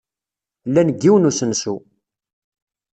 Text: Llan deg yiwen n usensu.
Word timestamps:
Llan 0.67 0.87
deg 0.89 0.97
yiwen 1.01 1.23
n 1.27 1.29
usensu. 1.29 1.75